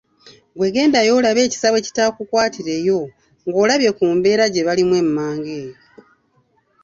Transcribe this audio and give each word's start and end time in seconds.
Gwe 0.57 0.69
gendayo 0.75 1.11
olabe 1.19 1.39
ekisa 1.47 1.67
bwe 1.71 1.85
kitaakukwatireyo 1.85 2.99
ng’olabye 3.47 3.89
ku 3.97 4.05
mbeera 4.17 4.45
gye 4.53 4.65
balimu 4.67 4.93
emmanga 5.03 5.49
eyo. 5.61 5.75